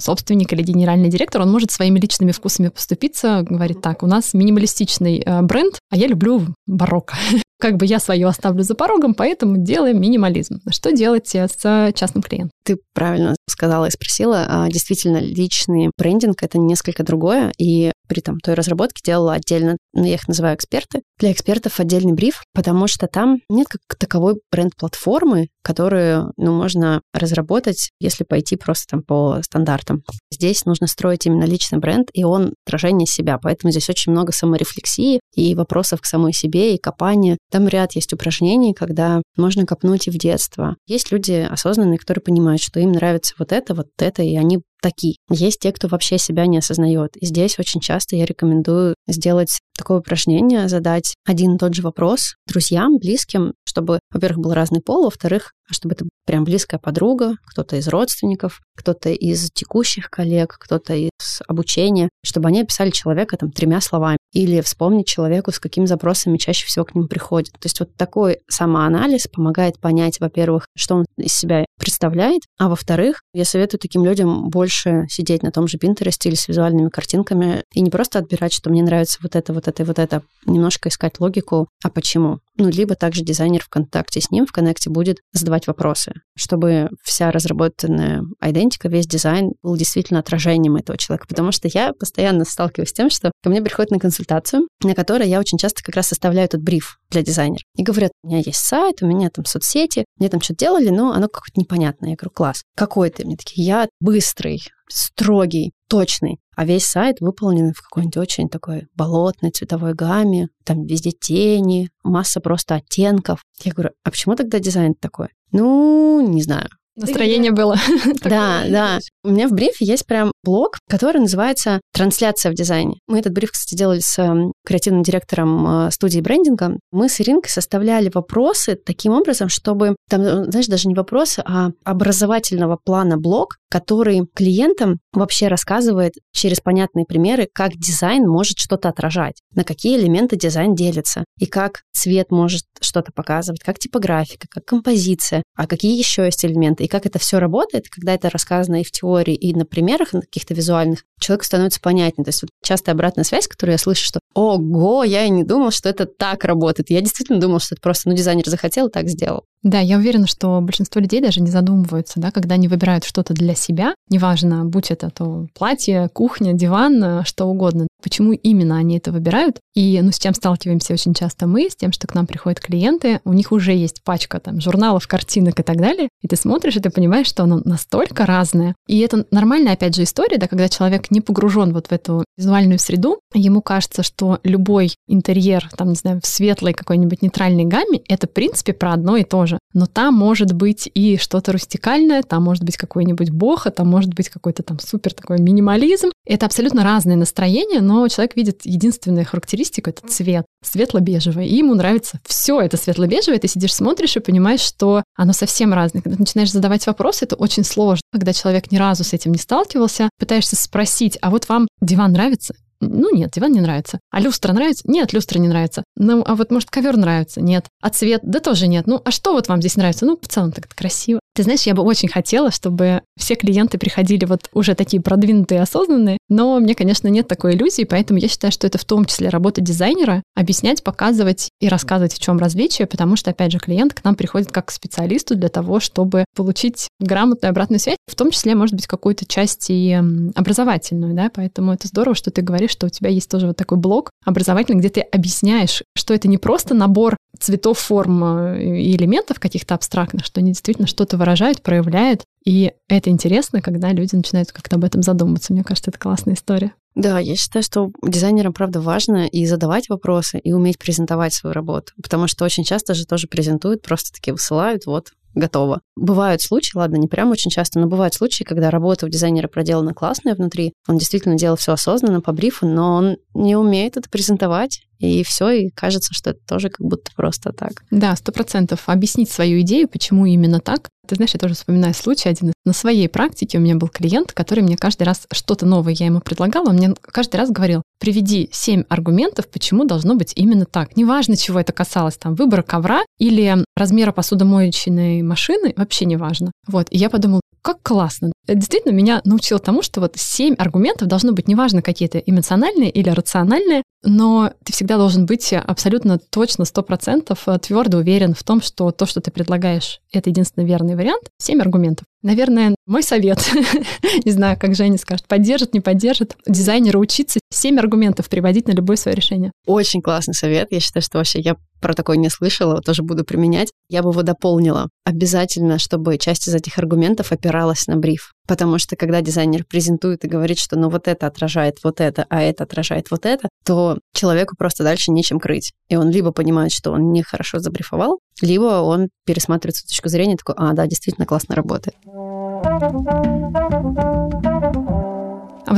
[0.02, 5.24] собственник или генеральный директор, он может своими личными вкусами поступиться, говорит так, у нас минималистичный
[5.26, 7.16] э, бренд, а я люблю барокко
[7.60, 10.62] как бы я свое оставлю за порогом, поэтому делаем минимализм.
[10.70, 12.52] Что делать э, с частным клиентом?
[12.64, 14.46] Ты правильно сказала и спросила.
[14.48, 20.04] А, действительно, личный брендинг— это несколько другое, и при там, той разработке делала отдельно, ну,
[20.04, 25.50] я их называю эксперты, для экспертов отдельный бриф, потому что там нет как таковой бренд-платформы,
[25.62, 30.04] которую, ну, можно разработать, если пойти просто там по стандартам.
[30.32, 35.20] Здесь нужно строить именно личный бренд, и он отражение себя, поэтому здесь очень много саморефлексии
[35.36, 37.38] и вопросов к самой себе, и копания.
[37.52, 40.76] Там ряд есть упражнений, когда можно копнуть и в детство.
[40.88, 45.16] Есть люди осознанные, которые понимают, что им нравится вот это, вот это, и они такие.
[45.30, 47.16] Есть те, кто вообще себя не осознает.
[47.18, 52.36] И здесь очень часто я рекомендую сделать такое упражнение, задать один и тот же вопрос
[52.48, 57.88] друзьям, близким, чтобы, во-первых, был разный пол, во-вторых, чтобы это прям близкая подруга, кто-то из
[57.88, 64.18] родственников, кто-то из текущих коллег, кто-то из обучения, чтобы они описали человека там тремя словами
[64.34, 67.52] или вспомнить человеку, с какими запросами чаще всего к ним приходят.
[67.54, 73.22] То есть вот такой самоанализ помогает понять, во-первых, что он из себя представляет, а во-вторых,
[73.34, 77.82] я советую таким людям больше сидеть на том же Pinterest или с визуальными картинками и
[77.82, 81.20] не просто отбирать, что мне нравится вот это, вот это и вот это, немножко искать
[81.20, 82.40] логику, а почему.
[82.60, 87.32] Ну, либо также дизайнер в контакте с ним, в коннекте будет задавать вопросы, чтобы вся
[87.32, 91.26] разработанная идентика, весь дизайн был действительно отражением этого человека.
[91.26, 95.30] Потому что я постоянно сталкиваюсь с тем, что ко мне приходят на консультацию, на которой
[95.30, 97.64] я очень часто как раз составляю этот бриф для дизайнера.
[97.78, 101.14] И говорят, у меня есть сайт, у меня там соцсети, мне там что-то делали, но
[101.14, 102.10] оно какое-то непонятное.
[102.10, 102.64] Я говорю, класс.
[102.76, 103.26] Какой ты?
[103.26, 109.52] Мне такие, я быстрый, строгий, точный, а весь сайт выполнен в какой-нибудь очень такой болотной
[109.52, 113.44] цветовой гамме, там везде тени, масса просто оттенков.
[113.64, 115.30] Я говорю, а почему тогда дизайн такой?
[115.52, 116.70] Ну, не знаю.
[117.00, 117.76] Настроение было.
[118.24, 119.00] Да, да.
[119.24, 122.96] У меня в брифе есть прям блог, который называется «Трансляция в дизайне».
[123.08, 126.78] Мы этот бриф, кстати, делали с эм, креативным директором э, студии брендинга.
[126.92, 131.70] Мы с Иринкой составляли вопросы таким образом, чтобы, там, э, знаешь, даже не вопросы, а
[131.84, 139.42] образовательного плана блог, который клиентам вообще рассказывает через понятные примеры, как дизайн может что-то отражать,
[139.54, 145.44] на какие элементы дизайн делится, и как цвет может что-то показывать, как типографика, как композиция,
[145.56, 148.92] а какие еще есть элементы, и как это все работает, когда это рассказано и в
[148.92, 152.26] теории, и на примерах каких-то визуальных, человеку становится понятнее.
[152.26, 155.72] То есть вот частая обратная связь, которую я слышу, что «Ого, я и не думал,
[155.72, 156.90] что это так работает».
[156.90, 159.44] Я действительно думал, что это просто, ну, дизайнер захотел и так сделал.
[159.62, 163.56] Да, я уверена, что большинство людей даже не задумываются, да, когда они выбирают что-то для
[163.56, 169.60] себя, неважно, будь это то платье, кухня, диван, что угодно, почему именно они это выбирают.
[169.76, 173.22] И ну, с чем сталкиваемся очень часто мы, с тем, что к нам приходят клиенты,
[173.26, 176.80] у них уже есть пачка там журналов, картинок и так далее, и ты смотришь, и
[176.80, 178.76] ты понимаешь, что оно настолько разное.
[178.88, 182.80] И это нормальная, опять же, история, да, когда человек не погружен вот в эту визуальную
[182.80, 188.28] среду, ему кажется, что любой интерьер, там, не знаю, в светлой какой-нибудь нейтральной гамме, это,
[188.28, 189.60] в принципе, про одно и то же.
[189.74, 194.30] Но там может быть и что-то рустикальное, там может быть какой-нибудь бога, там может быть
[194.30, 196.10] какой-то там супер такой минимализм.
[196.26, 202.20] Это абсолютно разные настроения, но человек видит единственную характеристику— это цвет, светло-бежевый, и ему нравится
[202.24, 206.04] все это светло-бежевое, ты сидишь, смотришь и понимаешь, что оно совсем разное.
[206.04, 208.04] Когда ты начинаешь задавать вопросы, это очень сложно.
[208.12, 212.54] Когда человек ни разу с этим не сталкивался, пытаешься спросить, а вот вам диван нравится?
[212.80, 214.00] Ну нет, диван не нравится.
[214.12, 214.84] А люстра нравится?
[214.86, 215.84] Нет, люстра не нравится.
[215.98, 217.42] Ну, а вот, может, ковер нравится?
[217.42, 217.66] Нет.
[217.82, 218.22] А цвет?
[218.24, 218.86] Да тоже нет.
[218.86, 220.06] Ну, а что вот вам здесь нравится?
[220.06, 221.20] Ну, в целом так красиво.
[221.36, 226.18] Ты знаешь, я бы очень хотела, чтобы все клиенты приходили вот уже такие продвинутые, осознанные,
[226.28, 229.62] но мне, конечно, нет такой иллюзии, поэтому я считаю, что это в том числе работа
[229.62, 234.16] дизайнера, объяснять, показывать и рассказывать, в чем различие, потому что, опять же, клиент к нам
[234.16, 238.76] приходит как к специалисту для того, чтобы получить грамотную обратную связь, в том числе, может
[238.76, 239.94] быть, какую-то часть и
[240.36, 243.78] образовательную, да, поэтому это здорово, что ты говоришь, что у тебя есть тоже вот такой
[243.78, 249.40] блок образовательный, где ты объясняешь, что это не просто набор цветов, форм э, и элементов
[249.40, 251.29] каких-то абстрактных, что они действительно что-то выражают,
[251.62, 255.54] проявляют, и это интересно, когда люди начинают как-то об этом задумываться.
[255.54, 256.74] Мне кажется, это классная история.
[256.96, 261.94] Да, я считаю, что дизайнерам, правда, важно и задавать вопросы, и уметь презентовать свою работу.
[262.02, 265.82] Потому что очень часто же тоже презентуют, просто таки высылают, вот, готово.
[265.96, 269.94] Бывают случаи, ладно, не прям очень часто, но бывают случаи, когда работа у дизайнера проделана
[269.94, 274.82] классная внутри, он действительно делал все осознанно, по брифу, но он не умеет это презентовать,
[275.00, 277.84] и все, и кажется, что это тоже как будто просто так.
[277.90, 278.84] Да, сто процентов.
[278.88, 280.90] Объяснить свою идею, почему именно так.
[281.08, 282.54] Ты знаешь, я тоже вспоминаю случай один.
[282.66, 286.20] На своей практике у меня был клиент, который мне каждый раз что-то новое я ему
[286.20, 290.96] предлагала, он мне каждый раз говорил, приведи семь аргументов, почему должно быть именно так.
[290.96, 296.52] Неважно, чего это касалось, там, выбора ковра или размера посудомоечной машины, вообще не важно.
[296.68, 298.32] Вот, и я подумала, как классно.
[298.50, 303.08] Это действительно меня научило тому, что вот семь аргументов должно быть неважно какие-то эмоциональные или
[303.10, 308.60] рациональные, но ты всегда должен быть абсолютно точно, сто процентов э, твердо уверен в том,
[308.62, 311.30] что то, что ты предлагаешь, это единственный верный вариант.
[311.38, 312.06] Семь аргументов.
[312.24, 313.40] Наверное, мой совет,
[314.26, 318.98] не знаю, как Женя скажет, поддержит, не поддержит, дизайнеру учиться семь аргументов приводить на любое
[318.98, 319.52] свое решение.
[319.68, 320.70] Очень классный совет.
[320.72, 323.70] Я считаю, что вообще я про такое не слышала, тоже буду применять.
[323.90, 324.90] Я бы его дополнила.
[325.10, 328.34] Обязательно, чтобы часть из этих аргументов опиралась на бриф.
[328.48, 332.44] Потому что когда дизайнер презентует и говорит, что ну вот это отражает вот это, а
[332.44, 335.74] это отражает вот это, то человеку просто дальше нечем крыть.
[335.88, 340.38] И он либо понимает, что он нехорошо забрифовал, либо он пересматривает свою точку зрения и
[340.38, 341.96] такой, а, да, действительно классно работает.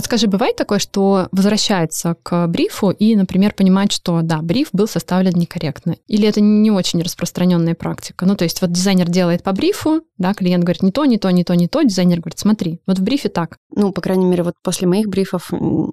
[0.01, 4.87] Вот скажи, бывает такое, что возвращается к брифу и, например, понимает, что да, бриф был
[4.87, 5.95] составлен некорректно?
[6.07, 8.25] Или это не очень распространенная практика?
[8.25, 11.29] Ну, то есть вот дизайнер делает по брифу, да, клиент говорит не то, не то,
[11.29, 13.57] не то, не то, дизайнер говорит, смотри, вот в брифе так.
[13.75, 15.51] Ну, по крайней мере, вот после моих брифов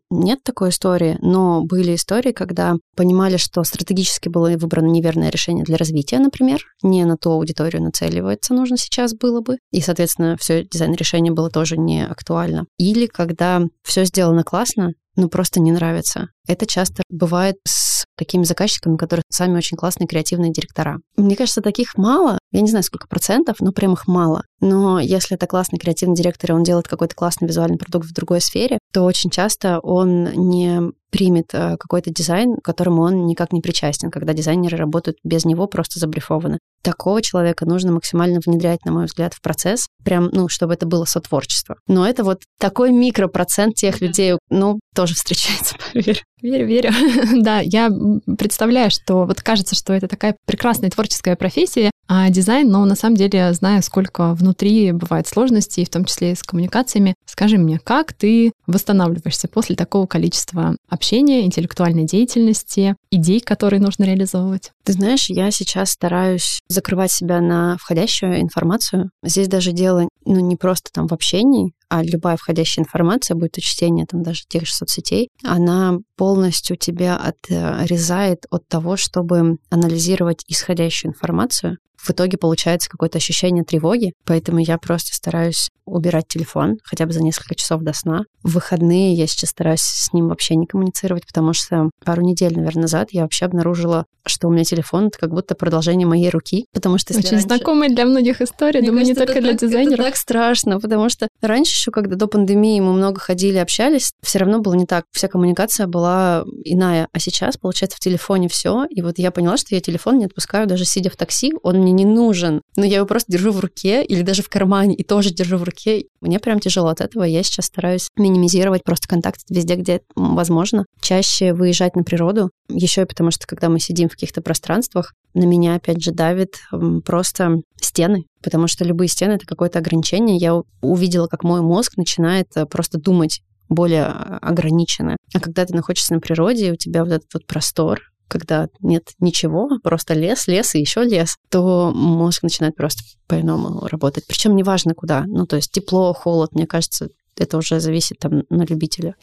[0.09, 5.77] нет такой истории, но были истории, когда понимали, что стратегически было выбрано неверное решение для
[5.77, 10.95] развития, например, не на ту аудиторию нацеливается нужно сейчас было бы, и, соответственно, все дизайн
[10.95, 12.65] решения было тоже не актуально.
[12.79, 16.29] Или когда все сделано классно, но просто не нравится.
[16.47, 20.99] Это часто бывает с такими заказчиками, которые сами очень классные креативные директора.
[21.17, 22.39] Мне кажется, таких мало.
[22.53, 24.43] Я не знаю, сколько процентов, но прям их мало.
[24.61, 28.41] Но если это классный креативный директор, и он делает какой-то классный визуальный продукт в другой
[28.41, 33.61] сфере, то очень часто он не примет э, какой-то дизайн, к которому он никак не
[33.61, 36.59] причастен, когда дизайнеры работают без него, просто забрифованы.
[36.83, 41.05] Такого человека нужно максимально внедрять, на мой взгляд, в процесс, прям, ну, чтобы это было
[41.05, 41.77] сотворчество.
[41.87, 46.23] Но это вот такой микропроцент тех людей, ну, тоже встречается, поверь.
[46.43, 46.91] Верю, верю.
[47.43, 47.91] да, я
[48.39, 53.17] представляю, что вот кажется, что это такая прекрасная творческая профессия, а дизайн, но на самом
[53.17, 57.15] деле знаю, сколько внутри бывает сложностей, в том числе и с коммуникациями.
[57.27, 64.73] Скажи мне, как ты восстанавливаешься после такого количества общения, интеллектуальной деятельности, идей, которые нужно реализовывать?
[64.85, 69.11] Ты знаешь, я сейчас стараюсь закрывать себя на входящую информацию.
[69.23, 73.61] Здесь даже дело ну, не просто там в общении, а любая входящая информация, будет то
[73.61, 81.13] чтение там даже тех же соцсетей, она полностью тебя отрезает от того, чтобы анализировать исходящую
[81.13, 81.79] информацию.
[81.97, 87.23] В итоге получается какое-то ощущение тревоги, поэтому я просто стараюсь убирать телефон хотя бы за
[87.23, 88.23] несколько часов до сна.
[88.43, 92.83] В выходные я сейчас стараюсь с ним вообще не коммуницировать, потому что пару недель, наверное,
[92.83, 96.99] назад я вообще обнаружила, что у меня телефон— это как будто продолжение моей руки, потому
[96.99, 97.17] что...
[97.17, 97.47] Очень раньше...
[97.47, 100.01] знакомая для многих история, думаю, кажется, не только для так, дизайнеров.
[100.01, 104.39] Это так страшно, потому что раньше еще, когда до пандемии мы много ходили, общались, все
[104.39, 105.05] равно было не так.
[105.13, 107.09] Вся коммуникация была иная.
[107.13, 108.85] А сейчас, получается, в телефоне все.
[108.91, 111.93] И вот я поняла, что я телефон не отпускаю, даже сидя в такси, он мне
[111.93, 112.63] не нужен.
[112.77, 115.63] Но я его просто держу в руке или даже в кармане и тоже держу в
[115.63, 116.05] руке.
[116.21, 117.25] Мне прям тяжело от этого.
[117.25, 120.85] Я сейчас стараюсь минимизировать просто контакт везде, где возможно.
[121.01, 122.51] Чаще выезжать на природу.
[122.69, 126.57] Еще и потому, что когда мы сидим в каких-то пространствах, на меня, опять же, давит
[127.05, 130.37] просто стены, потому что любые стены— это какое-то ограничение.
[130.37, 135.17] Я увидела, как мой мозг начинает э, просто думать более а, ограниченно.
[135.35, 139.71] А когда ты находишься на природе, у тебя вот этот вот простор, когда нет ничего,
[139.83, 144.27] просто лес, лес и еще лес, то мозг начинает просто по-иному работать.
[144.27, 145.25] Причем неважно куда.
[145.27, 149.15] Ну, то есть тепло, холод, мне кажется, это уже зависит там на любителя.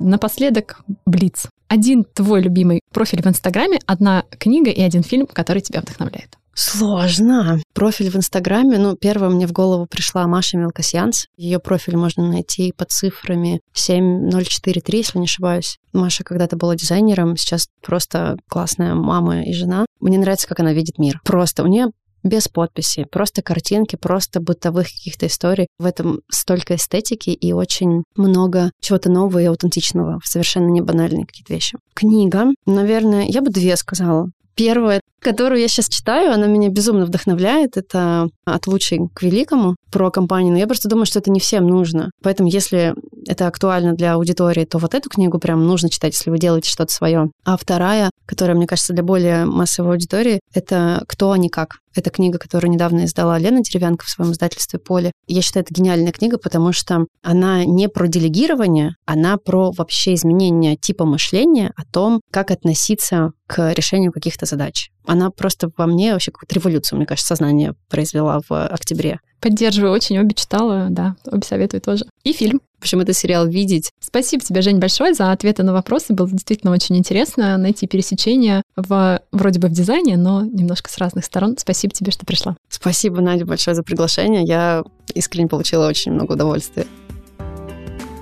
[0.00, 1.48] Напоследок, Блиц.
[1.68, 6.36] Один твой любимый профиль в Инстаграме, одна книга и один фильм, который тебя вдохновляет.
[6.54, 7.58] Сложно.
[7.74, 11.26] Профиль в Инстаграме, ну, первая мне в голову пришла Маша Мелкосьянс.
[11.36, 15.78] Ее профиль можно найти под цифрами 7043, если не ошибаюсь.
[15.92, 19.86] Маша когда-то была дизайнером, сейчас просто классная мама и жена.
[20.00, 21.20] Мне нравится, как она видит мир.
[21.24, 21.86] Просто у нее
[22.22, 25.68] без подписи, просто картинки, просто бытовых каких-то историй.
[25.78, 31.52] В этом столько эстетики и очень много чего-то нового и аутентичного, совершенно не банальные какие-то
[31.52, 31.78] вещи.
[31.94, 34.30] Книга, наверное, я бы две сказала.
[34.54, 37.76] Первая, которую я сейчас читаю, она меня безумно вдохновляет.
[37.76, 40.52] Это «От лучшей к великому» про компанию.
[40.52, 42.10] Но я просто думаю, что это не всем нужно.
[42.22, 42.94] Поэтому, если
[43.26, 46.92] это актуально для аудитории, то вот эту книгу прям нужно читать, если вы делаете что-то
[46.92, 47.30] свое.
[47.44, 51.78] А вторая, которая, мне кажется, для более массовой аудитории, это «Кто, а не как».
[51.94, 55.12] Это книга, которую недавно издала Лена Деревянко в своем издательстве «Поле».
[55.26, 60.76] Я считаю, это гениальная книга, потому что она не про делегирование, она про вообще изменение
[60.76, 64.90] типа мышления о том, как относиться к решению каких-то задач.
[65.06, 69.20] Она просто во мне вообще какую-то революцию, мне кажется, сознание произвела в октябре.
[69.40, 72.04] Поддерживаю очень, обе читала, да, обе советую тоже.
[72.24, 72.60] И фильм.
[72.78, 73.90] В общем, это сериал «Видеть».
[74.00, 76.14] Спасибо тебе, Жень, большое за ответы на вопросы.
[76.14, 81.26] Было действительно очень интересно найти пересечения в, вроде бы в дизайне, но немножко с разных
[81.26, 81.56] сторон.
[81.58, 82.56] Спасибо тебе, что пришла.
[82.70, 84.44] Спасибо, Надя, большое за приглашение.
[84.44, 84.82] Я
[85.14, 86.86] искренне получила очень много удовольствия.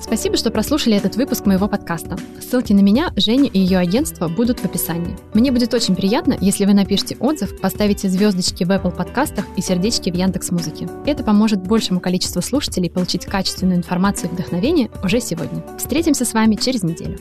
[0.01, 2.17] Спасибо, что прослушали этот выпуск моего подкаста.
[2.41, 5.17] Ссылки на меня, Женю и ее агентство будут в описании.
[5.35, 10.11] Мне будет очень приятно, если вы напишите отзыв, поставите звездочки в Apple подкастах и сердечки
[10.11, 10.89] в Яндекс Музыке.
[11.05, 15.63] Это поможет большему количеству слушателей получить качественную информацию и вдохновение уже сегодня.
[15.79, 17.19] Встретимся с вами через неделю.